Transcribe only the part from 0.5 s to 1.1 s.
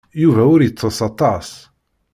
ur ittess